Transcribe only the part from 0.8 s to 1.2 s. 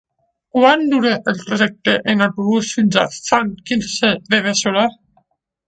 dura